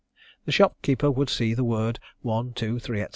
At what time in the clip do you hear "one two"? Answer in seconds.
2.23-2.79